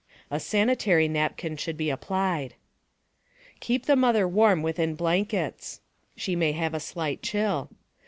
[0.31, 2.55] A sanitary napkin should be applied.
[3.59, 5.79] Keep the mother warm with blankets.
[6.15, 7.69] She may have a slight chill.